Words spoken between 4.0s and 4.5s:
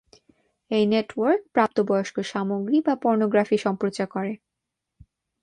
করে।